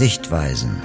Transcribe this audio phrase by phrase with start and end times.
[0.00, 0.80] Sichtweisen.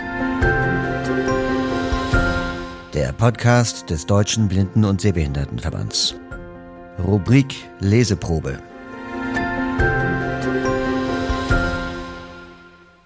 [2.94, 6.15] Der Podcast des Deutschen Blinden- und Sehbehindertenverbands.
[7.02, 8.60] Rubrik Leseprobe.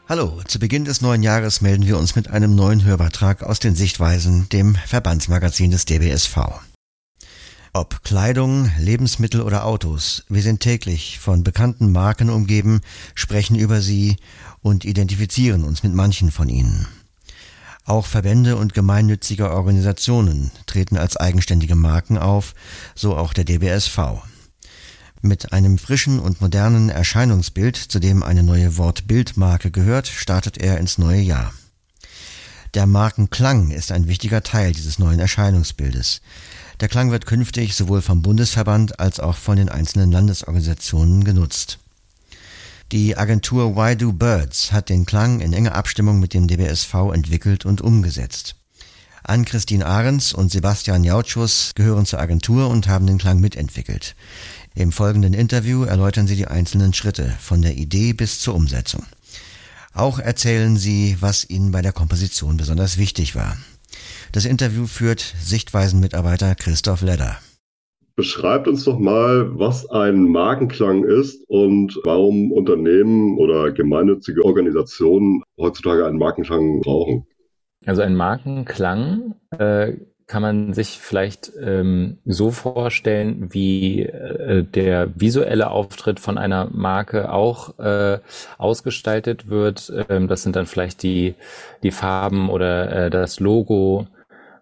[0.08, 3.76] Hallo, zu Beginn des neuen Jahres melden wir uns mit einem neuen Hörbeitrag aus den
[3.76, 6.38] Sichtweisen, dem Verbandsmagazin des DBSV.
[7.72, 12.82] Ob Kleidung, Lebensmittel oder Autos, wir sind täglich von bekannten Marken umgeben,
[13.14, 14.18] sprechen über sie
[14.62, 16.88] und identifizieren uns mit manchen von ihnen.
[17.86, 22.56] Auch Verbände und gemeinnützige Organisationen treten als eigenständige Marken auf,
[22.96, 24.00] so auch der DBSV.
[25.22, 30.98] Mit einem frischen und modernen Erscheinungsbild, zu dem eine neue Wortbildmarke gehört, startet er ins
[30.98, 31.54] neue Jahr.
[32.76, 36.22] Der Markenklang ist ein wichtiger Teil dieses neuen Erscheinungsbildes.
[36.80, 41.80] Der Klang wird künftig sowohl vom Bundesverband als auch von den einzelnen Landesorganisationen genutzt.
[42.94, 47.66] Die Agentur Why Do Birds hat den Klang in enger Abstimmung mit dem DBSV entwickelt
[47.66, 48.56] und umgesetzt.
[49.24, 54.16] Ann-Christine Ahrens und Sebastian Jautschus gehören zur Agentur und haben den Klang mitentwickelt.
[54.74, 59.06] Im folgenden Interview erläutern sie die einzelnen Schritte von der Idee bis zur Umsetzung.
[59.94, 63.58] Auch erzählen sie, was ihnen bei der Komposition besonders wichtig war.
[64.32, 67.38] Das Interview führt Sichtweisen-Mitarbeiter Christoph Ledder.
[68.16, 76.06] Beschreibt uns doch mal, was ein Markenklang ist und warum Unternehmen oder gemeinnützige Organisationen heutzutage
[76.06, 77.26] einen Markenklang brauchen.
[77.86, 79.94] Also ein Markenklang äh,
[80.30, 87.34] kann man sich vielleicht ähm, so vorstellen, wie äh, der visuelle Auftritt von einer Marke
[87.34, 88.20] auch äh,
[88.60, 89.92] ausgestaltet wird.
[90.08, 91.34] Ähm, das sind dann vielleicht die,
[91.82, 94.08] die Farben oder äh, das Logo,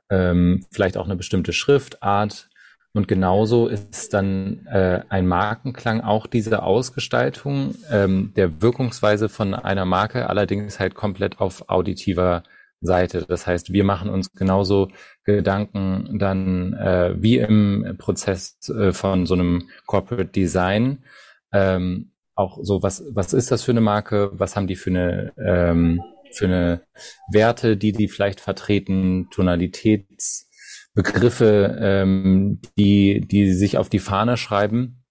[0.09, 2.47] ähm, vielleicht auch eine bestimmte Schriftart.
[2.93, 9.85] Und genauso ist dann äh, ein Markenklang auch diese Ausgestaltung ähm, der Wirkungsweise von einer
[9.85, 12.43] Marke, allerdings halt komplett auf auditiver
[12.81, 13.25] Seite.
[13.27, 14.89] Das heißt, wir machen uns genauso
[15.23, 21.03] Gedanken dann äh, wie im Prozess äh, von so einem Corporate Design.
[21.51, 24.29] Ähm, auch so, was, was ist das für eine Marke?
[24.33, 26.83] Was haben die für eine, ähm, für eine
[27.31, 29.27] Werte, die die vielleicht vertreten?
[29.31, 35.03] Tonalitätsbegriffe, ähm, die, die sich auf die Fahne schreiben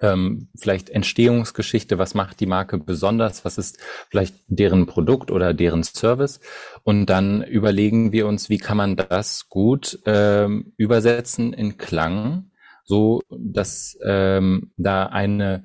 [0.00, 3.78] ähm, vielleicht Entstehungsgeschichte, was macht die Marke besonders, was ist
[4.08, 6.40] vielleicht deren Produkt oder deren Service?
[6.82, 12.50] Und dann überlegen wir uns, wie kann man das gut ähm, übersetzen in Klang,
[12.84, 15.64] so dass ähm, da eine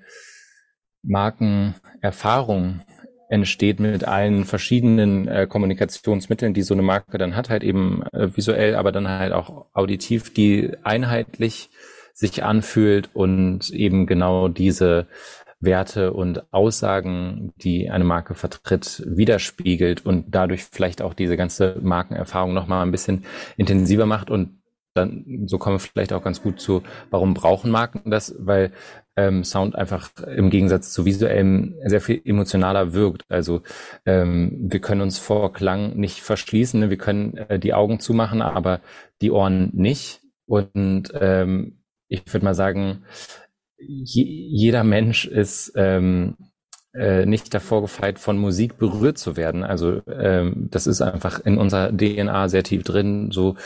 [1.04, 2.82] Markenerfahrung
[3.30, 8.36] entsteht mit allen verschiedenen äh, Kommunikationsmitteln, die so eine Marke dann hat, halt eben äh,
[8.36, 11.70] visuell, aber dann halt auch auditiv, die einheitlich
[12.16, 15.08] sich anfühlt und eben genau diese
[15.60, 22.54] Werte und Aussagen, die eine Marke vertritt, widerspiegelt und dadurch vielleicht auch diese ganze Markenerfahrung
[22.54, 23.26] nochmal ein bisschen
[23.58, 24.62] intensiver macht und
[24.94, 28.34] dann, so kommen wir vielleicht auch ganz gut zu, warum brauchen Marken das?
[28.40, 28.72] Weil
[29.18, 33.24] ähm, Sound einfach im Gegensatz zu visuellem sehr viel emotionaler wirkt.
[33.28, 33.62] Also
[34.06, 38.80] ähm, wir können uns vor Klang nicht verschließen, wir können äh, die Augen zumachen, aber
[39.22, 40.22] die Ohren nicht.
[40.46, 43.04] Und ähm, ich würde mal sagen,
[43.78, 46.36] je, jeder Mensch ist ähm,
[46.94, 49.64] äh, nicht davor gefeit, von Musik berührt zu werden.
[49.64, 53.32] Also ähm, das ist einfach in unserer DNA sehr tief drin.
[53.32, 53.58] So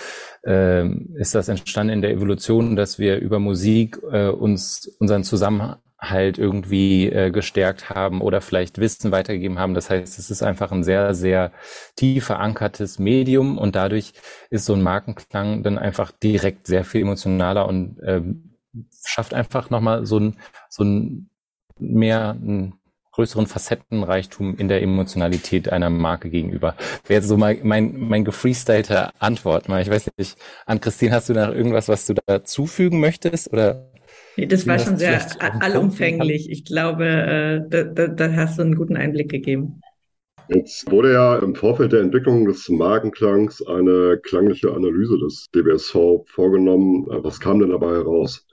[0.43, 5.23] ähm, ist das entstanden in der Evolution, dass wir über Musik äh, uns unseren
[5.99, 9.73] Zusammenhalt irgendwie äh, gestärkt haben oder vielleicht Wissen weitergegeben haben.
[9.73, 11.51] Das heißt, es ist einfach ein sehr, sehr
[11.95, 14.13] tief verankertes Medium und dadurch
[14.49, 18.55] ist so ein Markenklang dann einfach direkt sehr viel emotionaler und ähm,
[19.03, 20.37] schafft einfach nochmal so ein,
[20.69, 21.29] so ein
[21.79, 22.73] mehr, ein
[23.11, 26.75] größeren Facettenreichtum in der Emotionalität einer Marke gegenüber.
[27.05, 29.67] Wäre jetzt so mal mein, mein gefreestylter Antwort.
[29.67, 33.91] Mal, ich weiß nicht, an Christine, hast du da irgendwas, was du dazufügen möchtest oder?
[34.39, 35.21] Nee, das war schon sehr
[35.61, 36.49] allumfänglich.
[36.49, 39.81] Ich glaube, äh, da, da, da hast du einen guten Einblick gegeben.
[40.47, 47.05] Jetzt wurde ja im Vorfeld der Entwicklung des Markenklangs eine klangliche Analyse des DBSV vorgenommen.
[47.09, 48.47] Was kam denn dabei heraus?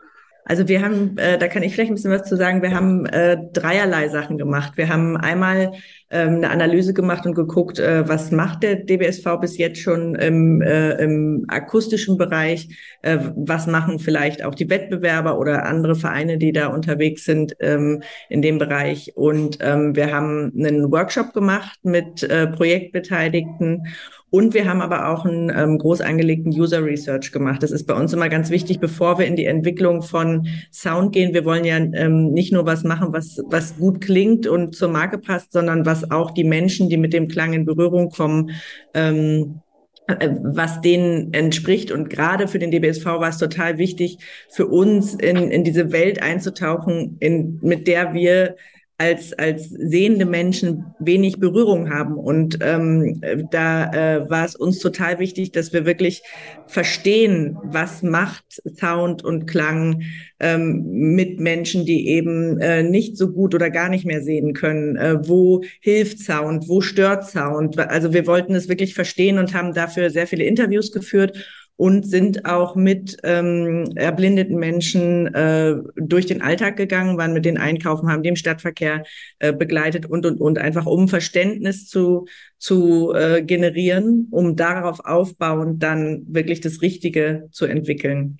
[0.48, 3.04] Also wir haben, äh, da kann ich vielleicht ein bisschen was zu sagen, wir haben
[3.06, 4.74] äh, dreierlei Sachen gemacht.
[4.76, 5.72] Wir haben einmal
[6.08, 10.62] ähm, eine Analyse gemacht und geguckt, äh, was macht der DBSV bis jetzt schon im,
[10.62, 12.68] äh, im akustischen Bereich,
[13.02, 18.02] äh, was machen vielleicht auch die Wettbewerber oder andere Vereine, die da unterwegs sind ähm,
[18.28, 19.16] in dem Bereich.
[19.16, 23.82] Und ähm, wir haben einen Workshop gemacht mit äh, Projektbeteiligten
[24.30, 27.62] Und wir haben aber auch einen ähm, groß angelegten User Research gemacht.
[27.62, 31.32] Das ist bei uns immer ganz wichtig, bevor wir in die Entwicklung von Sound gehen.
[31.32, 35.18] Wir wollen ja ähm, nicht nur was machen, was, was gut klingt und zur Marke
[35.18, 38.50] passt, sondern was auch die Menschen, die mit dem Klang in Berührung kommen,
[38.94, 39.60] ähm,
[40.08, 41.92] äh, was denen entspricht.
[41.92, 44.18] Und gerade für den DBSV war es total wichtig,
[44.50, 48.56] für uns in, in diese Welt einzutauchen, in, mit der wir
[48.98, 52.14] als, als sehende Menschen wenig Berührung haben.
[52.14, 53.20] Und ähm,
[53.50, 56.22] da äh, war es uns total wichtig, dass wir wirklich
[56.66, 60.02] verstehen, was macht Sound und Klang
[60.40, 64.96] ähm, mit Menschen, die eben äh, nicht so gut oder gar nicht mehr sehen können.
[64.96, 66.66] Äh, wo hilft Sound?
[66.68, 67.78] Wo stört Sound?
[67.78, 71.36] Also wir wollten es wirklich verstehen und haben dafür sehr viele Interviews geführt
[71.76, 77.58] und sind auch mit ähm, erblindeten Menschen äh, durch den Alltag gegangen, waren mit denen
[77.58, 79.04] einkaufen, haben den Stadtverkehr
[79.38, 82.26] äh, begleitet und und und einfach um Verständnis zu
[82.58, 88.38] zu äh, generieren, um darauf aufbauend dann wirklich das Richtige zu entwickeln.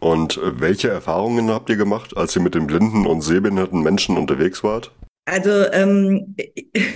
[0.00, 4.18] Und äh, welche Erfahrungen habt ihr gemacht, als ihr mit den blinden und sehbehinderten Menschen
[4.18, 4.92] unterwegs wart?
[5.26, 6.34] Also ähm,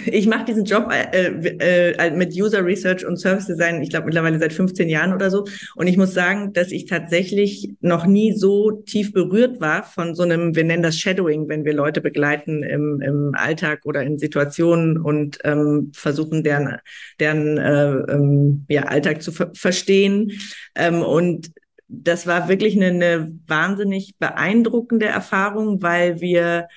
[0.06, 4.06] ich mache diesen Job äh, äh, äh, mit User Research und Service Design, ich glaube
[4.06, 5.46] mittlerweile seit 15 Jahren oder so.
[5.76, 10.24] Und ich muss sagen, dass ich tatsächlich noch nie so tief berührt war von so
[10.24, 14.98] einem, wir nennen das Shadowing, wenn wir Leute begleiten im, im Alltag oder in Situationen
[14.98, 16.76] und ähm, versuchen, deren,
[17.20, 20.32] deren äh, ähm, ja, Alltag zu ver verstehen.
[20.74, 21.50] Ähm, und
[21.88, 26.68] das war wirklich eine, eine wahnsinnig beeindruckende Erfahrung, weil wir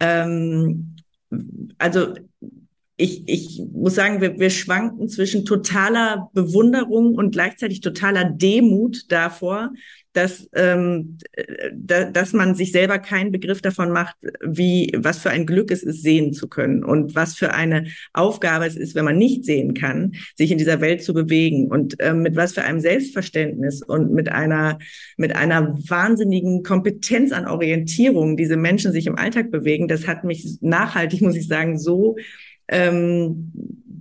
[0.00, 0.96] ähm,
[1.78, 2.14] also
[2.96, 9.72] ich, ich muss sagen, wir, wir schwanken zwischen totaler Bewunderung und gleichzeitig totaler Demut davor,
[10.12, 11.18] dass, ähm,
[11.74, 14.14] da, dass man sich selber keinen Begriff davon macht,
[14.46, 18.64] wie, was für ein Glück es ist, sehen zu können und was für eine Aufgabe
[18.64, 22.22] es ist, wenn man nicht sehen kann, sich in dieser Welt zu bewegen und ähm,
[22.22, 24.78] mit was für einem Selbstverständnis und mit einer,
[25.16, 29.88] mit einer wahnsinnigen Kompetenz an Orientierung diese Menschen sich im Alltag bewegen.
[29.88, 32.14] Das hat mich nachhaltig, muss ich sagen, so
[32.68, 33.52] ähm,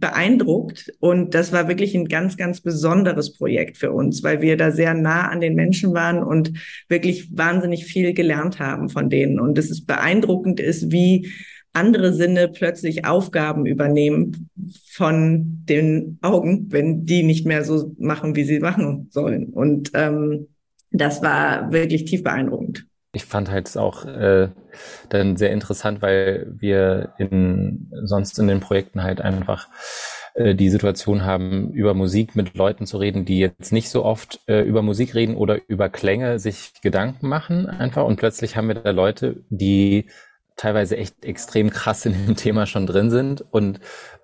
[0.03, 0.91] beeindruckt.
[0.99, 4.93] Und das war wirklich ein ganz, ganz besonderes Projekt für uns, weil wir da sehr
[4.93, 6.51] nah an den Menschen waren und
[6.89, 9.39] wirklich wahnsinnig viel gelernt haben von denen.
[9.39, 11.31] Und es ist beeindruckend ist, wie
[11.71, 14.49] andere Sinne plötzlich Aufgaben übernehmen
[14.91, 19.45] von den Augen, wenn die nicht mehr so machen, wie sie machen sollen.
[19.53, 20.47] Und ähm,
[20.91, 24.49] das war wirklich tief beeindruckend ich fand halt auch äh,
[25.09, 29.67] dann sehr interessant, weil wir in sonst in den Projekten halt einfach
[30.33, 34.39] äh, die Situation haben, über Musik mit Leuten zu reden, die jetzt nicht so oft
[34.47, 38.03] äh, über Musik reden oder über Klänge sich Gedanken machen einfach.
[38.03, 40.07] Und plötzlich haben wir da Leute, die
[40.55, 43.79] teilweise echt extrem krass in dem Thema schon drin sind und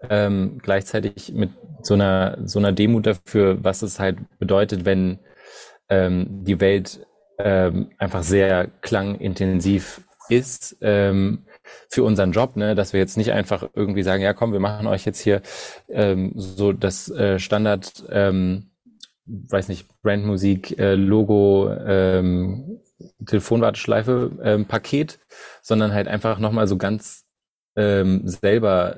[0.10, 1.52] ähm, gleichzeitig mit
[1.84, 5.20] so einer so einer Demut dafür, was es halt bedeutet, wenn
[5.90, 7.06] ähm, die Welt
[7.40, 11.46] ähm, einfach sehr klangintensiv ist ähm,
[11.90, 14.88] für unseren Job, ne, dass wir jetzt nicht einfach irgendwie sagen, ja komm, wir machen
[14.88, 15.42] euch jetzt hier
[15.88, 18.72] ähm, so das äh, Standard, ähm,
[19.26, 22.82] weiß nicht, Brandmusik, äh, Logo, ähm,
[23.26, 25.20] Telefonwarteschleife, ähm, Paket,
[25.62, 27.26] sondern halt einfach nochmal so ganz
[27.76, 28.98] ähm, selber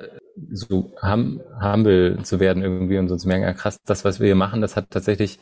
[0.50, 4.26] so hum, humble zu werden irgendwie und so zu merken, ja krass, das, was wir
[4.26, 5.38] hier machen, das hat tatsächlich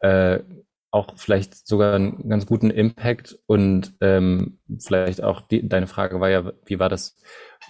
[0.00, 0.40] äh,
[0.90, 6.30] auch vielleicht sogar einen ganz guten Impact und ähm, vielleicht auch die, deine Frage war
[6.30, 7.16] ja, wie war das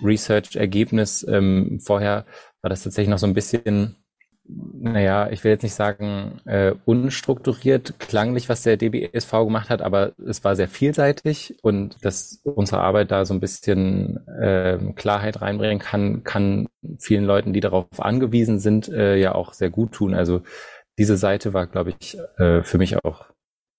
[0.03, 2.25] Research-Ergebnis ähm, vorher?
[2.63, 3.97] War das tatsächlich noch so ein bisschen,
[4.45, 10.13] naja, ich will jetzt nicht sagen äh, unstrukturiert, klanglich, was der DBSV gemacht hat, aber
[10.27, 15.79] es war sehr vielseitig und dass unsere Arbeit da so ein bisschen äh, Klarheit reinbringen
[15.79, 20.15] kann, kann vielen Leuten, die darauf angewiesen sind, äh, ja auch sehr gut tun.
[20.15, 20.43] Also
[21.01, 23.25] diese Seite war, glaube ich, äh, für mich auch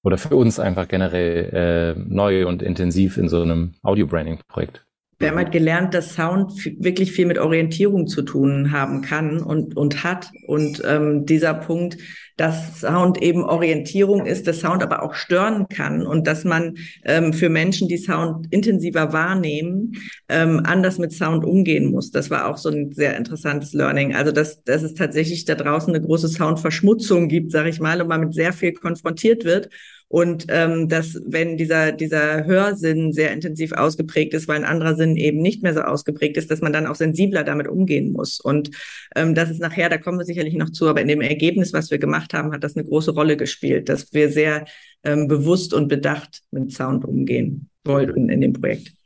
[0.03, 4.83] oder für uns einfach generell äh, neu und intensiv in so einem Audio-Branding-Projekt.
[5.21, 9.77] Wir haben halt gelernt, dass Sound wirklich viel mit Orientierung zu tun haben kann und,
[9.77, 10.31] und hat.
[10.47, 11.97] Und ähm, dieser Punkt,
[12.37, 17.33] dass Sound eben Orientierung ist, dass Sound aber auch stören kann und dass man ähm,
[17.33, 19.91] für Menschen, die Sound intensiver wahrnehmen,
[20.27, 22.09] ähm, anders mit Sound umgehen muss.
[22.09, 24.15] Das war auch so ein sehr interessantes Learning.
[24.15, 28.07] Also dass, dass es tatsächlich da draußen eine große Soundverschmutzung gibt, sage ich mal, und
[28.07, 29.69] man mit sehr viel konfrontiert wird
[30.11, 35.15] und ähm, dass, wenn dieser, dieser Hörsinn sehr intensiv ausgeprägt ist, weil ein anderer Sinn
[35.15, 38.41] eben nicht mehr so ausgeprägt ist, dass man dann auch sensibler damit umgehen muss.
[38.41, 38.71] Und
[39.15, 41.91] ähm, das ist nachher, da kommen wir sicherlich noch zu, aber in dem Ergebnis, was
[41.91, 44.65] wir gemacht haben, hat das eine große Rolle gespielt, dass wir sehr
[45.05, 49.00] ähm, bewusst und bedacht mit Sound umgehen wollten in dem Projekt.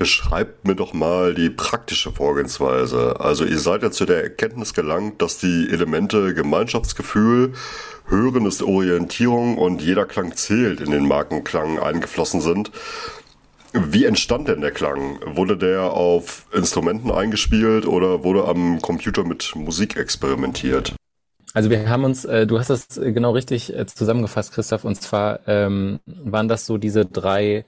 [0.00, 3.20] Beschreibt mir doch mal die praktische Vorgehensweise.
[3.20, 7.52] Also ihr seid ja zu der Erkenntnis gelangt, dass die Elemente Gemeinschaftsgefühl,
[8.06, 12.70] Hören ist Orientierung und jeder Klang zählt in den Markenklang eingeflossen sind.
[13.74, 15.18] Wie entstand denn der Klang?
[15.36, 20.94] Wurde der auf Instrumenten eingespielt oder wurde am Computer mit Musik experimentiert?
[21.52, 25.40] Also wir haben uns, äh, du hast das genau richtig äh, zusammengefasst, Christoph, und zwar
[25.46, 27.66] ähm, waren das so diese drei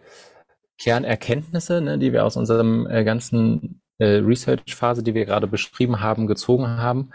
[0.83, 6.27] Kernerkenntnisse, ne, die wir aus unserem äh, ganzen äh, Research-Phase, die wir gerade beschrieben haben,
[6.27, 7.11] gezogen haben.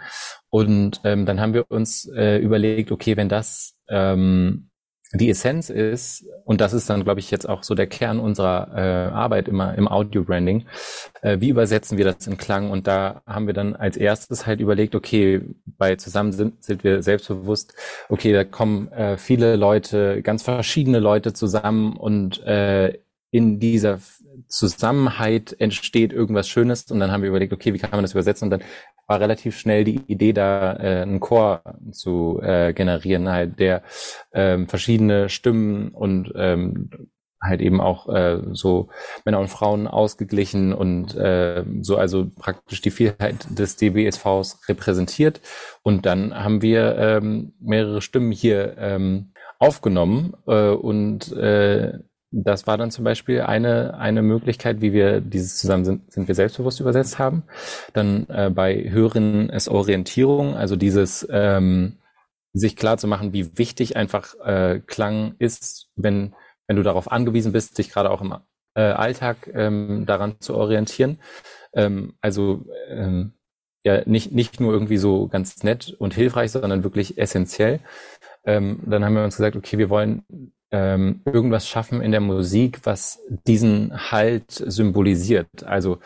[0.50, 4.70] Und ähm, dann haben wir uns äh, überlegt, okay, wenn das ähm,
[5.14, 8.72] die Essenz ist, und das ist dann, glaube ich, jetzt auch so der Kern unserer
[8.76, 10.66] äh, Arbeit immer im Audio-Branding,
[11.22, 12.72] äh, wie übersetzen wir das in Klang?
[12.72, 17.04] Und da haben wir dann als erstes halt überlegt, okay, bei Zusammen sind, sind wir
[17.04, 17.74] selbstbewusst,
[18.10, 22.98] okay, da kommen äh, viele Leute, ganz verschiedene Leute zusammen und äh,
[23.38, 24.00] in dieser
[24.48, 28.46] Zusammenheit entsteht irgendwas Schönes und dann haben wir überlegt, okay, wie kann man das übersetzen?
[28.46, 28.64] Und dann
[29.08, 33.84] war relativ schnell die Idee da, äh, einen Chor zu äh, generieren, halt der
[34.34, 36.90] ähm, verschiedene Stimmen und ähm,
[37.40, 38.90] halt eben auch äh, so
[39.24, 45.42] Männer und Frauen ausgeglichen und äh, so also praktisch die Vielheit des DBSVs repräsentiert.
[45.84, 52.00] Und dann haben wir ähm, mehrere Stimmen hier ähm, aufgenommen äh, und äh,
[52.32, 56.36] das war dann zum Beispiel eine, eine Möglichkeit, wie wir dieses zusammen sind, sind wir
[56.36, 57.44] selbstbewusst übersetzt haben.
[57.94, 61.98] Dann äh, bei Hören ist Orientierung, also dieses ähm,
[62.54, 66.34] sich klar zu machen, wie wichtig einfach äh, Klang ist, wenn,
[66.68, 68.36] wenn du darauf angewiesen bist, dich gerade auch im
[68.76, 71.20] äh, Alltag ähm, daran zu orientieren.
[71.74, 73.34] Ähm, also ähm,
[73.84, 77.80] ja, nicht, nicht nur irgendwie so ganz nett und hilfreich, sondern wirklich essentiell.
[78.46, 80.24] Ähm, dann haben wir uns gesagt, okay, wir wollen
[80.72, 85.64] ähm, irgendwas schaffen in der Musik, was diesen Halt symbolisiert.
[85.64, 86.00] Also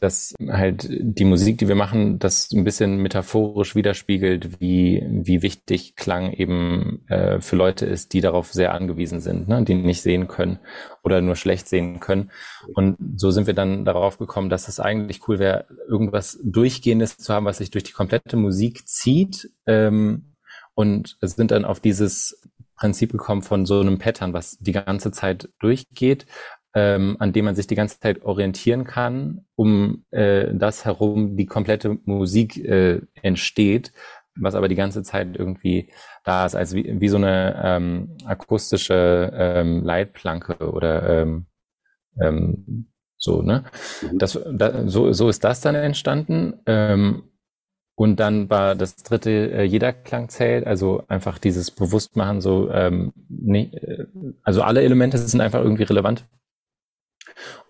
[0.00, 5.94] dass halt die Musik, die wir machen, das ein bisschen metaphorisch widerspiegelt, wie, wie wichtig
[5.94, 9.62] Klang eben äh, für Leute ist, die darauf sehr angewiesen sind, ne?
[9.62, 10.58] die nicht sehen können
[11.02, 12.30] oder nur schlecht sehen können.
[12.74, 17.34] Und so sind wir dann darauf gekommen, dass es eigentlich cool wäre, irgendwas Durchgehendes zu
[17.34, 19.50] haben, was sich durch die komplette Musik zieht.
[19.66, 20.30] Ähm,
[20.74, 22.40] und sind dann auf dieses
[22.80, 26.26] Prinzip gekommen von so einem Pattern, was die ganze Zeit durchgeht,
[26.74, 31.46] ähm, an dem man sich die ganze Zeit orientieren kann, um äh, das herum die
[31.46, 33.92] komplette Musik äh, entsteht,
[34.34, 35.92] was aber die ganze Zeit irgendwie
[36.24, 41.46] da ist, als wie, wie so eine ähm, akustische ähm, Leitplanke oder ähm,
[42.20, 42.86] ähm,
[43.18, 43.64] so, ne?
[44.00, 44.18] Mhm.
[44.18, 46.54] Das, da, so, so ist das dann entstanden.
[46.64, 47.29] Ähm,
[48.00, 53.12] und dann war das dritte, äh, jeder Klang zählt, also einfach dieses Bewusstmachen, so, ähm,
[53.28, 54.06] nee, äh,
[54.42, 56.24] also alle Elemente sind einfach irgendwie relevant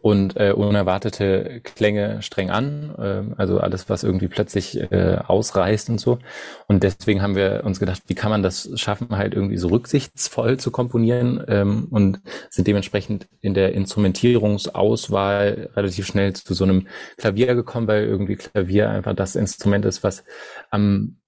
[0.02, 6.00] und äh, unerwartete Klänge streng an, äh, also alles, was irgendwie plötzlich äh, ausreißt und
[6.00, 6.18] so.
[6.66, 10.58] Und deswegen haben wir uns gedacht, wie kann man das schaffen, halt irgendwie so rücksichtsvoll
[10.58, 16.86] zu komponieren ähm, und sind dementsprechend in der Instrumentierungsauswahl relativ schnell zu so einem
[17.18, 20.24] Klavier gekommen, weil irgendwie Klavier einfach das Instrument ist, was
[20.70, 21.19] am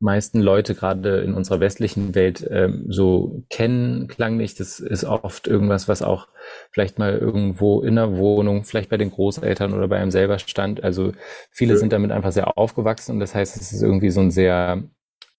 [0.00, 4.54] meisten Leute gerade in unserer westlichen Welt ähm, so kennen, klanglich.
[4.54, 6.28] Das ist oft irgendwas, was auch
[6.72, 10.82] vielleicht mal irgendwo in der Wohnung, vielleicht bei den Großeltern oder bei einem selber stand.
[10.82, 11.12] Also
[11.50, 11.78] viele ja.
[11.78, 14.82] sind damit einfach sehr aufgewachsen und das heißt, es ist irgendwie so ein sehr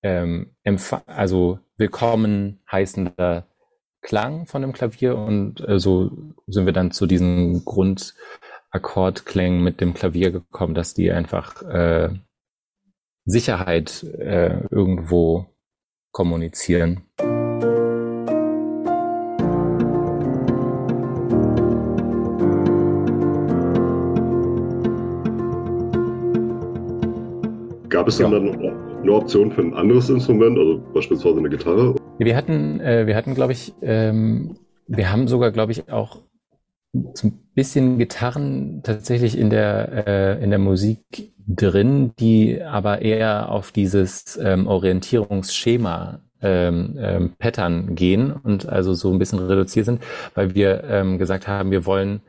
[0.03, 0.55] ähm,
[1.07, 3.47] also willkommen heißender
[4.01, 6.11] Klang von dem Klavier und äh, so
[6.47, 12.09] sind wir dann zu diesen Grundakkordklängen mit dem Klavier gekommen, dass die einfach äh,
[13.31, 15.45] Sicherheit äh, irgendwo
[16.11, 17.01] kommunizieren.
[27.89, 28.29] Gab es ja.
[28.29, 28.59] dann
[29.01, 31.95] eine Option für ein anderes Instrument, also beispielsweise eine Gitarre?
[32.17, 34.57] Wir hatten, äh, wir hatten, glaube ich, ähm,
[34.88, 36.19] wir haben sogar, glaube ich, auch
[37.13, 43.50] so ein bisschen Gitarren tatsächlich in der äh, in der Musik drin, die aber eher
[43.50, 50.01] auf dieses ähm, Orientierungsschema ähm, ähm, Pattern gehen und also so ein bisschen reduziert sind,
[50.33, 52.21] weil wir ähm, gesagt haben, wir wollen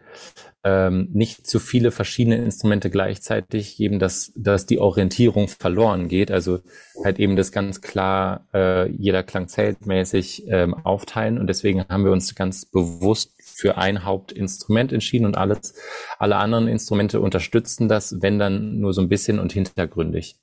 [0.65, 6.31] ähm, nicht zu viele verschiedene Instrumente gleichzeitig geben, dass, dass die Orientierung verloren geht.
[6.31, 6.61] Also
[7.05, 11.39] halt eben das ganz klar äh, jeder Klang zeltmäßig ähm, aufteilen.
[11.39, 15.75] Und deswegen haben wir uns ganz bewusst für ein Hauptinstrument entschieden und alles,
[16.19, 20.37] alle anderen Instrumente unterstützen das, wenn dann nur so ein bisschen und hintergründig.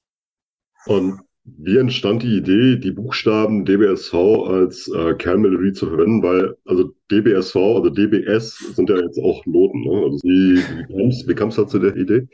[0.85, 4.13] Und Wie entstand die Idee, die Buchstaben DBSV
[4.47, 6.21] als äh, Kernmelodie zu verwenden?
[6.21, 9.81] Weil, also DBSV, also DBS sind ja jetzt auch Noten.
[9.81, 10.03] Ne?
[10.05, 10.57] Also wie,
[11.27, 12.27] wie kam es da zu der Idee?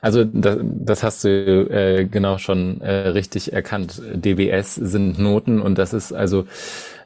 [0.00, 4.00] Also das, das hast du äh, genau schon äh, richtig erkannt.
[4.14, 6.46] DBS sind Noten und das ist also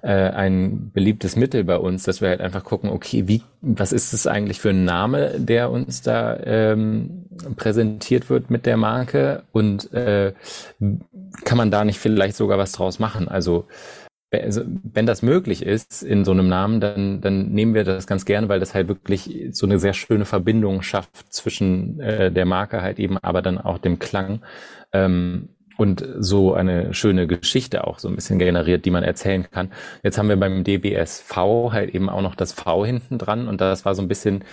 [0.02, 4.12] äh, ein beliebtes Mittel bei uns, dass wir halt einfach gucken, okay, wie, was ist
[4.12, 7.24] es eigentlich für ein Name, der uns da ähm,
[7.56, 10.32] präsentiert wird mit der Marke und äh,
[11.44, 13.28] kann man da nicht vielleicht sogar was draus machen?
[13.28, 13.66] Also
[14.32, 18.24] also, wenn das möglich ist in so einem Namen, dann, dann nehmen wir das ganz
[18.24, 22.80] gerne, weil das halt wirklich so eine sehr schöne Verbindung schafft zwischen äh, der Marke
[22.80, 24.42] halt eben, aber dann auch dem Klang.
[24.92, 29.72] Ähm, und so eine schöne Geschichte auch so ein bisschen generiert, die man erzählen kann.
[30.02, 31.34] Jetzt haben wir beim DBSV
[31.72, 34.44] halt eben auch noch das V hinten dran und das war so ein bisschen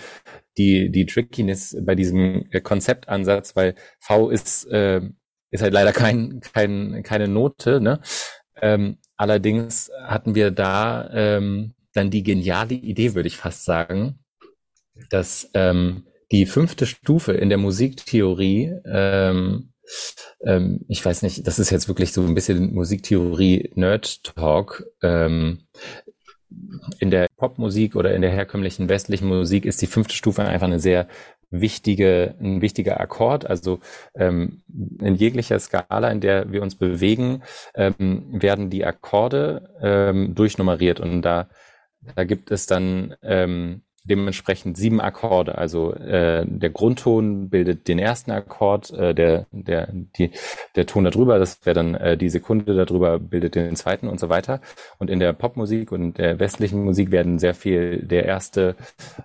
[0.56, 5.02] die, die Trickiness bei diesem Konzeptansatz, weil V ist, äh,
[5.50, 8.00] ist halt leider kein, kein, keine Note, ne?
[8.60, 14.18] Ähm, allerdings hatten wir da ähm, dann die geniale Idee, würde ich fast sagen,
[15.10, 19.72] dass ähm, die fünfte Stufe in der Musiktheorie ähm,
[20.44, 24.84] ähm, ich weiß nicht, das ist jetzt wirklich so ein bisschen Musiktheorie Nerd-Talk.
[25.02, 25.66] Ähm,
[26.98, 30.80] in der Popmusik oder in der herkömmlichen westlichen Musik ist die fünfte Stufe einfach eine
[30.80, 31.06] sehr
[31.50, 33.48] wichtige, ein wichtiger Akkord.
[33.48, 33.80] Also
[34.14, 34.62] ähm,
[35.00, 37.42] in jeglicher Skala, in der wir uns bewegen,
[37.74, 41.48] ähm, werden die Akkorde ähm, durchnummeriert und da,
[42.14, 45.58] da gibt es dann ähm, dementsprechend sieben Akkorde.
[45.58, 50.30] Also äh, der Grundton bildet den ersten Akkord, äh, der, der, die,
[50.76, 54.28] der Ton darüber, das wäre dann äh, die Sekunde darüber, bildet den zweiten und so
[54.28, 54.60] weiter.
[54.98, 58.76] Und in der Popmusik und der westlichen Musik werden sehr viel der erste,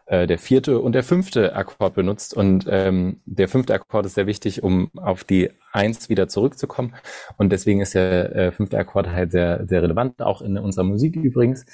[0.06, 2.34] äh, der vierte und der fünfte Akkord benutzt.
[2.34, 6.94] Und ähm, der fünfte Akkord ist sehr wichtig, um auf die Eins wieder zurückzukommen.
[7.38, 11.16] Und deswegen ist der äh, fünfte Akkord halt sehr, sehr relevant, auch in unserer Musik
[11.16, 11.66] übrigens.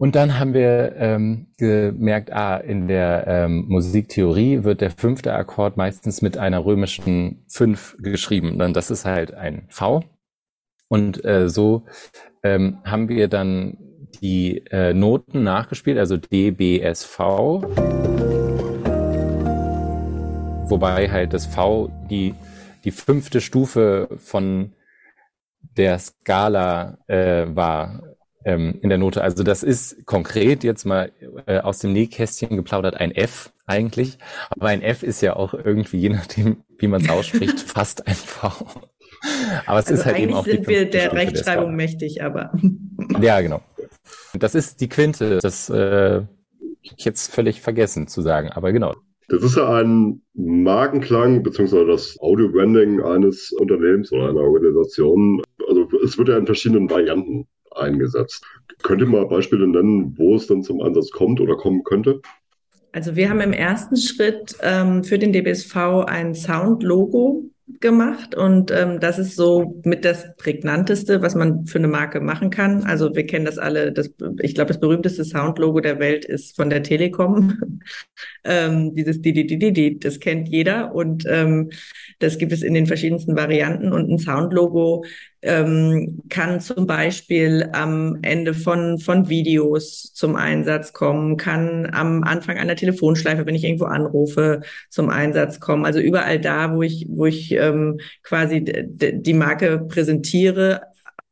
[0.00, 5.76] Und dann haben wir ähm, gemerkt, ah, in der ähm, Musiktheorie wird der fünfte Akkord
[5.76, 8.60] meistens mit einer römischen Fünf geschrieben.
[8.60, 10.04] Dann das ist halt ein V.
[10.86, 11.84] Und äh, so
[12.44, 13.76] ähm, haben wir dann
[14.22, 17.62] die äh, Noten nachgespielt, also D, B, S, V.
[20.68, 22.36] Wobei halt das V die,
[22.84, 24.74] die fünfte Stufe von
[25.76, 28.07] der Skala äh, war
[28.48, 29.22] ähm, in der Note.
[29.22, 31.12] Also das ist konkret jetzt mal
[31.46, 34.18] äh, aus dem Nähkästchen geplaudert ein F eigentlich.
[34.48, 38.14] Aber ein F ist ja auch irgendwie, je nachdem, wie man es ausspricht, fast ein
[38.14, 38.46] V.
[39.66, 42.52] Aber es also ist halt eben auch sind die wir der Stufe Rechtschreibung mächtig, aber.
[43.20, 43.62] Ja, genau.
[44.34, 45.38] Das ist die Quinte.
[45.38, 46.22] Das äh,
[46.82, 48.94] ich jetzt völlig vergessen zu sagen, aber genau.
[49.28, 55.42] Das ist ja ein Markenklang beziehungsweise das Audio-Branding eines Unternehmens oder einer Organisation.
[55.68, 57.46] Also es wird ja in verschiedenen Varianten
[57.78, 58.44] eingesetzt.
[58.82, 62.20] Könnt ihr mal Beispiele nennen, wo es dann zum Einsatz kommt oder kommen könnte?
[62.92, 68.98] Also wir haben im ersten Schritt ähm, für den DBSV ein Sound-Logo gemacht und ähm,
[68.98, 72.84] das ist so mit das prägnanteste, was man für eine Marke machen kann.
[72.84, 73.92] Also wir kennen das alle.
[73.92, 74.10] Das,
[74.40, 77.80] ich glaube, das berühmteste Soundlogo der Welt ist von der Telekom.
[78.44, 81.70] ähm, dieses die die die die die, das kennt jeder und ähm,
[82.20, 85.04] das gibt es in den verschiedensten Varianten und ein Soundlogo
[85.42, 92.58] ähm, kann zum Beispiel am Ende von, von Videos zum Einsatz kommen, kann am Anfang
[92.58, 95.84] einer Telefonschleife, wenn ich irgendwo anrufe, zum Einsatz kommen.
[95.84, 100.82] Also überall da, wo ich, wo ich ähm, quasi die Marke präsentiere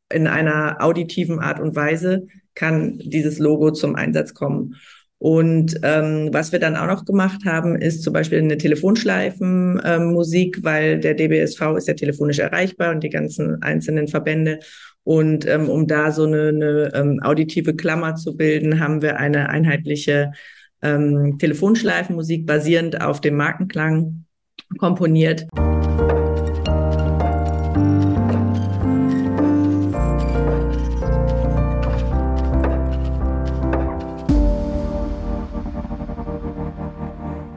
[0.08, 4.76] in einer auditiven Art und Weise, kann dieses Logo zum Einsatz kommen.
[5.18, 10.64] Und ähm, was wir dann auch noch gemacht haben, ist zum Beispiel eine Telefonschleifenmusik, ähm,
[10.64, 14.58] weil der DBSV ist ja telefonisch erreichbar und die ganzen einzelnen Verbände.
[15.04, 19.48] Und ähm, um da so eine, eine ähm, auditive Klammer zu bilden, haben wir eine
[19.48, 20.32] einheitliche
[20.82, 24.24] ähm, Telefonschleifenmusik basierend auf dem Markenklang
[24.78, 25.46] komponiert.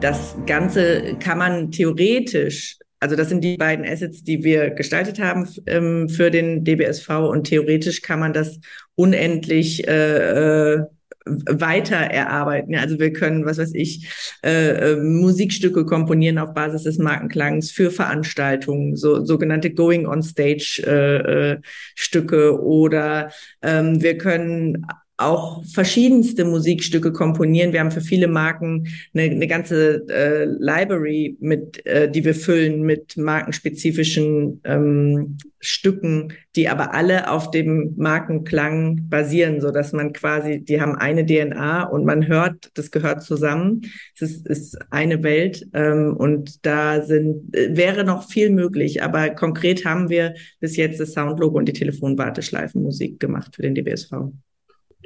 [0.00, 5.46] Das Ganze kann man theoretisch, also das sind die beiden Assets, die wir gestaltet haben
[5.66, 8.60] ähm, für den DBSV und theoretisch kann man das
[8.94, 10.84] unendlich äh, äh,
[11.26, 12.74] weiter erarbeiten.
[12.76, 14.08] Also wir können, was weiß ich,
[14.42, 20.82] äh, äh, Musikstücke komponieren auf Basis des Markenklangs für Veranstaltungen, so sogenannte Going on Stage
[20.86, 21.60] äh, äh,
[21.94, 24.86] Stücke oder ähm, wir können
[25.20, 27.72] auch verschiedenste Musikstücke komponieren.
[27.72, 32.82] Wir haben für viele Marken eine, eine ganze äh, Library, mit, äh, die wir füllen
[32.82, 40.64] mit markenspezifischen ähm, Stücken, die aber alle auf dem Markenklang basieren, so dass man quasi,
[40.64, 43.82] die haben eine DNA und man hört, das gehört zusammen.
[44.14, 49.30] Es ist, ist eine Welt ähm, und da sind äh, wäre noch viel möglich, aber
[49.30, 54.12] konkret haben wir bis jetzt das Soundlogo und die Telefonwarteschleifenmusik gemacht für den DBSV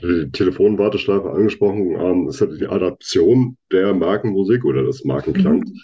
[0.02, 5.70] die Telefonwarteschleife angesprochen, ähm, ist ja die Adaption der Markenmusik oder des Markenklangs.
[5.70, 5.80] Mhm.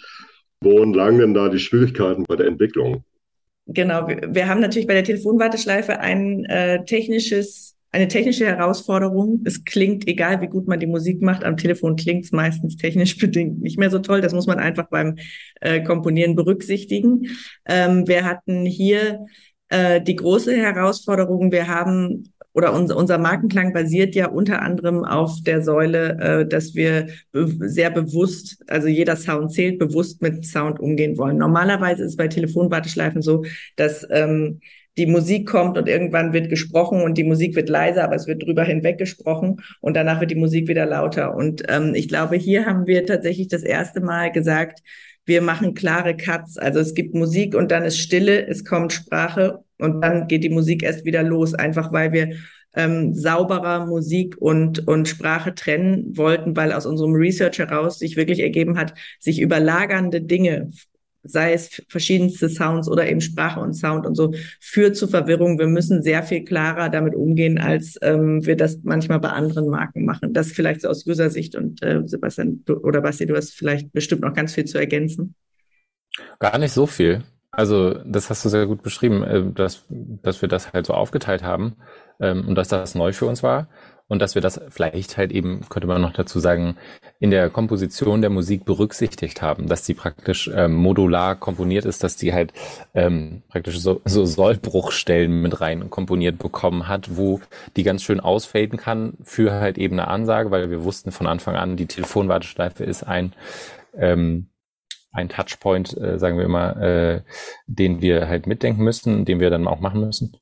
[0.63, 3.03] Worin lagen denn da die Schwierigkeiten bei der Entwicklung?
[3.67, 9.41] Genau, wir, wir haben natürlich bei der Telefonwarteschleife ein äh, technisches, eine technische Herausforderung.
[9.45, 13.17] Es klingt, egal wie gut man die Musik macht, am Telefon klingt es meistens technisch
[13.19, 14.21] bedingt nicht mehr so toll.
[14.21, 15.15] Das muss man einfach beim
[15.61, 17.27] äh, Komponieren berücksichtigen.
[17.65, 19.25] Ähm, wir hatten hier
[19.69, 25.41] äh, die große Herausforderung, wir haben oder unser, unser Markenklang basiert ja unter anderem auf
[25.45, 30.79] der Säule, äh, dass wir be sehr bewusst, also jeder Sound zählt, bewusst mit Sound
[30.79, 31.37] umgehen wollen.
[31.37, 33.43] Normalerweise ist bei Telefonwarteschleifen so,
[33.75, 34.59] dass ähm,
[34.97, 38.43] die Musik kommt und irgendwann wird gesprochen und die Musik wird leiser, aber es wird
[38.43, 41.35] drüber hinweg gesprochen und danach wird die Musik wieder lauter.
[41.35, 44.81] Und ähm, ich glaube, hier haben wir tatsächlich das erste Mal gesagt,
[45.25, 46.57] wir machen klare Cuts.
[46.57, 50.49] Also es gibt Musik und dann ist Stille, es kommt Sprache und dann geht die
[50.49, 52.29] Musik erst wieder los, einfach weil wir
[52.73, 58.39] ähm, sauberer Musik und, und Sprache trennen wollten, weil aus unserem Research heraus sich wirklich
[58.39, 60.69] ergeben hat, sich überlagernde Dinge
[61.23, 65.59] sei es verschiedenste Sounds oder eben Sprache und Sound und so, führt zu Verwirrung.
[65.59, 70.05] Wir müssen sehr viel klarer damit umgehen, als ähm, wir das manchmal bei anderen Marken
[70.05, 70.33] machen.
[70.33, 74.21] Das vielleicht so aus User-Sicht und äh, Sebastian du, oder Basti, du hast vielleicht bestimmt
[74.21, 75.35] noch ganz viel zu ergänzen.
[76.39, 77.23] Gar nicht so viel.
[77.61, 81.43] Also das hast du sehr gut beschrieben, äh, dass, dass wir das halt so aufgeteilt
[81.43, 81.75] haben
[82.19, 83.67] ähm, und dass das neu für uns war.
[84.07, 86.75] Und dass wir das vielleicht halt eben, könnte man noch dazu sagen,
[87.19, 92.15] in der Komposition der Musik berücksichtigt haben, dass die praktisch ähm, modular komponiert ist, dass
[92.15, 92.51] die halt
[92.95, 97.41] ähm, praktisch so, so Sollbruchstellen mit rein komponiert bekommen hat, wo
[97.77, 101.55] die ganz schön ausfaden kann für halt eben eine Ansage, weil wir wussten von Anfang
[101.55, 103.33] an, die Telefonwarteschleife ist ein
[103.95, 104.47] ähm,
[105.11, 107.21] ein Touchpoint, äh, sagen wir immer, äh,
[107.67, 110.37] den wir halt mitdenken müssen, den wir dann auch machen müssen.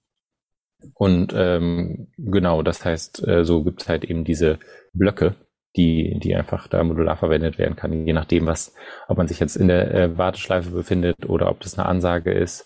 [0.94, 4.60] Und ähm, genau, das heißt, äh, so gibt es halt eben diese
[4.94, 5.36] Blöcke,
[5.76, 8.74] die, die einfach da modular verwendet werden kann, je nachdem, was,
[9.08, 12.66] ob man sich jetzt in der äh, Warteschleife befindet oder ob das eine Ansage ist.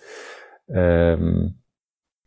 [0.70, 1.63] Ähm,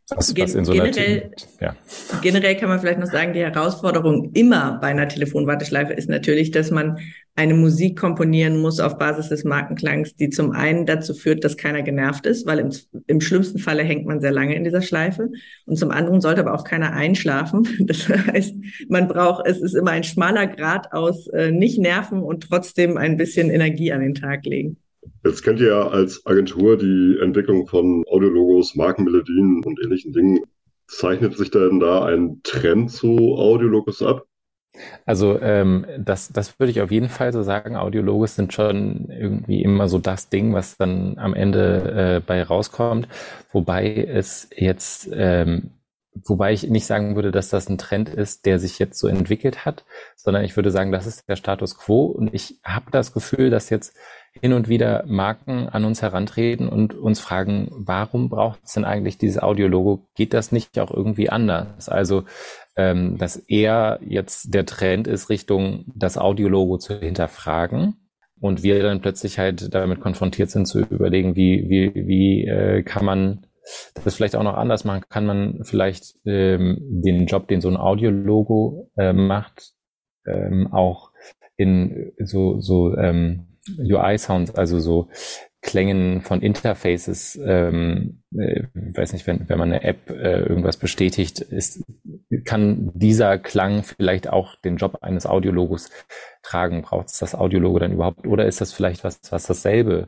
[0.09, 1.75] was, Gen was so generell, ja.
[2.21, 6.71] generell kann man vielleicht noch sagen, die Herausforderung immer bei einer Telefonwarteschleife ist natürlich, dass
[6.71, 6.97] man
[7.35, 11.83] eine Musik komponieren muss auf Basis des Markenklangs, die zum einen dazu führt, dass keiner
[11.83, 12.71] genervt ist, weil im,
[13.07, 15.29] im schlimmsten Falle hängt man sehr lange in dieser Schleife.
[15.65, 17.67] Und zum anderen sollte aber auch keiner einschlafen.
[17.87, 18.55] Das heißt,
[18.89, 23.17] man braucht, es ist immer ein schmaler Grad aus äh, nicht nerven und trotzdem ein
[23.17, 24.77] bisschen Energie an den Tag legen.
[25.23, 30.39] Jetzt kennt ihr ja als Agentur die Entwicklung von Audiologos, Markenmelodien und ähnlichen Dingen.
[30.87, 34.25] Zeichnet sich denn da ein Trend zu Audiologos ab?
[35.05, 37.75] Also ähm, das, das würde ich auf jeden Fall so sagen.
[37.75, 43.07] Audiologos sind schon irgendwie immer so das Ding, was dann am Ende äh, bei rauskommt.
[43.51, 45.71] Wobei es jetzt, ähm,
[46.25, 49.65] wobei ich nicht sagen würde, dass das ein Trend ist, der sich jetzt so entwickelt
[49.65, 52.05] hat, sondern ich würde sagen, das ist der Status quo.
[52.05, 53.95] Und ich habe das Gefühl, dass jetzt
[54.41, 59.17] hin und wieder Marken an uns herantreten und uns fragen, warum braucht es denn eigentlich
[59.17, 60.07] dieses Audiologo?
[60.15, 61.89] Geht das nicht auch irgendwie anders?
[61.89, 62.23] Also,
[62.75, 67.95] ähm, dass eher jetzt der Trend ist, Richtung das Audiologo zu hinterfragen
[68.39, 73.05] und wir dann plötzlich halt damit konfrontiert sind zu überlegen, wie, wie, wie äh, kann
[73.05, 73.46] man
[74.03, 75.03] das vielleicht auch noch anders machen?
[75.09, 79.73] Kann man vielleicht ähm, den Job, den so ein Audiologo äh, macht,
[80.25, 81.11] ähm, auch
[81.57, 83.47] in so, so ähm,
[83.79, 85.09] UI-Sounds, also so
[85.61, 91.39] Klängen von Interfaces, ähm, äh, weiß nicht, wenn, wenn man eine App äh, irgendwas bestätigt,
[91.39, 91.83] ist,
[92.45, 95.89] kann dieser Klang vielleicht auch den Job eines Audiologos
[96.43, 96.83] tragen?
[96.83, 98.27] Braucht es das Audiologo dann überhaupt?
[98.27, 100.07] Oder ist das vielleicht was, was dasselbe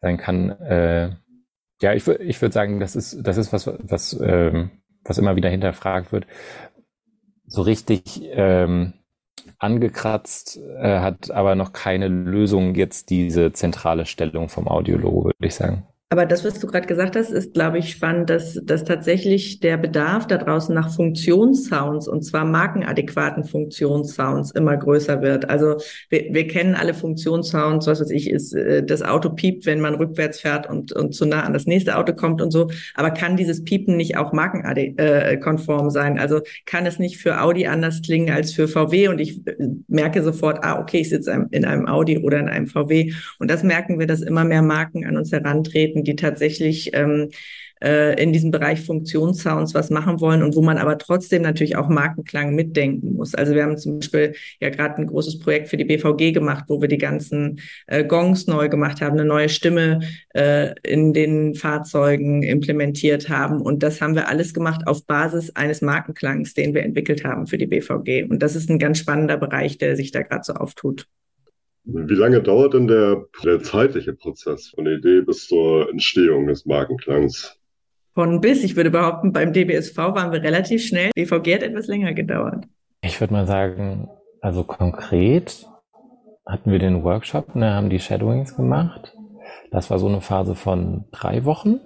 [0.00, 0.50] sein kann?
[0.50, 1.12] Äh,
[1.82, 4.70] ja, ich, ich würde sagen, das ist, das ist was, was, ähm,
[5.04, 6.26] was immer wieder hinterfragt wird.
[7.46, 8.94] So richtig ähm,
[9.58, 15.54] angekratzt, äh, hat aber noch keine Lösung jetzt diese zentrale Stellung vom Audiologo, würde ich
[15.54, 15.86] sagen.
[16.12, 19.78] Aber das, was du gerade gesagt hast, ist, glaube ich, spannend, dass, dass tatsächlich der
[19.78, 25.48] Bedarf da draußen nach Funktionssounds und zwar markenadäquaten Funktionssounds immer größer wird.
[25.48, 25.76] Also
[26.10, 29.94] wir, wir kennen alle Funktionssounds, was weiß ich, ist äh, das Auto piept, wenn man
[29.94, 32.70] rückwärts fährt und, und zu nah an das nächste Auto kommt und so.
[32.94, 36.18] Aber kann dieses Piepen nicht auch markenkonform sein?
[36.18, 39.08] Also kann es nicht für Audi anders klingen als für VW?
[39.08, 39.54] Und ich äh,
[39.88, 43.14] merke sofort, ah, okay, ich sitze in einem Audi oder in einem VW.
[43.38, 47.30] Und das merken wir, dass immer mehr Marken an uns herantreten die tatsächlich ähm,
[47.82, 51.88] äh, in diesem Bereich Funktionssounds was machen wollen und wo man aber trotzdem natürlich auch
[51.88, 53.34] Markenklang mitdenken muss.
[53.34, 56.80] Also wir haben zum Beispiel ja gerade ein großes Projekt für die BVG gemacht, wo
[56.80, 60.00] wir die ganzen äh, Gongs neu gemacht haben, eine neue Stimme
[60.34, 63.60] äh, in den Fahrzeugen implementiert haben.
[63.60, 67.58] Und das haben wir alles gemacht auf Basis eines Markenklangs, den wir entwickelt haben für
[67.58, 68.28] die BVG.
[68.30, 71.06] Und das ist ein ganz spannender Bereich, der sich da gerade so auftut.
[71.84, 76.64] Wie lange dauert denn der, der zeitliche Prozess von der Idee bis zur Entstehung des
[76.64, 77.58] Markenklangs?
[78.14, 81.10] Von bis, ich würde behaupten, beim DBSV waren wir relativ schnell.
[81.14, 82.66] BVG hat etwas länger gedauert.
[83.00, 84.08] Ich würde mal sagen,
[84.40, 85.66] also konkret
[86.46, 89.14] hatten wir den Workshop, ne, haben die Shadowings gemacht.
[89.70, 91.80] Das war so eine Phase von drei Wochen.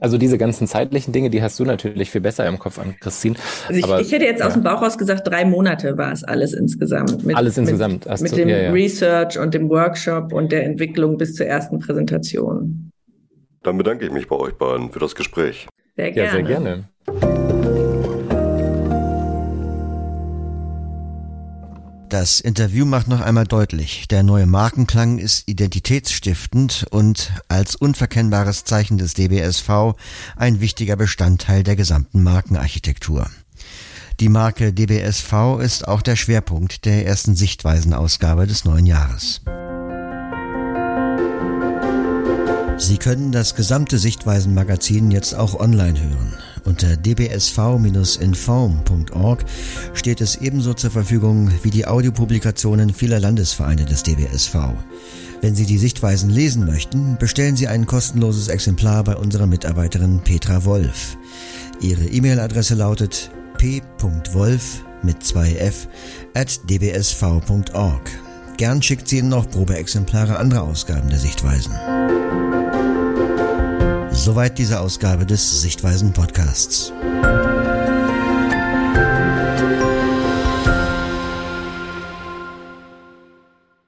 [0.00, 3.36] Also diese ganzen zeitlichen Dinge, die hast du natürlich viel besser im Kopf an, Christine.
[3.68, 4.46] Also ich, Aber, ich hätte jetzt ja.
[4.46, 7.24] aus dem Bauch raus gesagt, drei Monate war es alles insgesamt.
[7.24, 8.06] Mit, alles insgesamt.
[8.06, 8.70] Mit, mit dem ja, ja.
[8.72, 12.90] Research und dem Workshop und der Entwicklung bis zur ersten Präsentation.
[13.62, 15.68] Dann bedanke ich mich bei euch beiden für das Gespräch.
[15.96, 16.26] Sehr gerne.
[16.26, 17.39] Ja, sehr gerne.
[22.10, 28.98] Das Interview macht noch einmal deutlich, der neue Markenklang ist identitätsstiftend und als unverkennbares Zeichen
[28.98, 29.94] des DBSV
[30.34, 33.30] ein wichtiger Bestandteil der gesamten Markenarchitektur.
[34.18, 39.42] Die Marke DBSV ist auch der Schwerpunkt der ersten Sichtweisenausgabe des neuen Jahres.
[42.76, 46.34] Sie können das gesamte Sichtweisen-Magazin jetzt auch online hören.
[46.64, 49.44] Unter dbsv-inform.org
[49.94, 54.56] steht es ebenso zur Verfügung wie die Audiopublikationen vieler Landesvereine des DBSV.
[55.40, 60.64] Wenn Sie die Sichtweisen lesen möchten, bestellen Sie ein kostenloses Exemplar bei unserer Mitarbeiterin Petra
[60.64, 61.16] Wolf.
[61.80, 65.86] Ihre E-Mail-Adresse lautet p.wolf mit 2f
[66.34, 68.10] at dbsv.org.
[68.58, 71.72] Gern schickt sie Ihnen noch Probeexemplare anderer Ausgaben der Sichtweisen.
[74.22, 76.92] Soweit diese Ausgabe des Sichtweisen Podcasts.